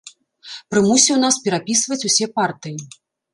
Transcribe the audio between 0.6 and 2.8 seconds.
Прымусіў нас перапісваць усе партыі.